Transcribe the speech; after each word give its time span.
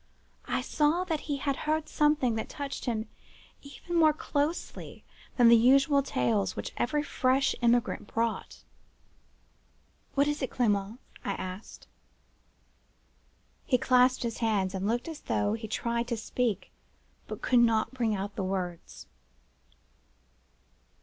I 0.47 0.61
saw 0.61 1.03
that 1.03 1.19
he 1.29 1.37
had 1.37 1.55
heard 1.55 1.87
something 1.87 2.33
that 2.33 2.49
touched 2.49 2.85
him 2.85 3.07
even 3.61 3.95
more 3.95 4.13
closely 4.13 5.03
than 5.37 5.47
the 5.47 5.55
usual 5.55 6.01
tales 6.01 6.55
which 6.55 6.73
every 6.75 7.03
fresh 7.03 7.53
emigrant 7.61 8.07
brought. 8.07 8.63
"'What 10.15 10.27
is 10.27 10.41
it, 10.41 10.49
Clement?' 10.49 10.99
I 11.23 11.33
asked. 11.33 11.85
"He 13.63 13.77
clasped 13.77 14.23
his 14.23 14.39
hands, 14.39 14.73
and 14.73 14.87
looked 14.87 15.07
as 15.07 15.19
though 15.21 15.53
he 15.53 15.67
tried 15.67 16.07
to 16.07 16.17
speak, 16.17 16.71
but 17.27 17.43
could 17.43 17.59
not 17.59 17.93
bring 17.93 18.15
out 18.15 18.35
the 18.35 18.43
words. 18.43 19.05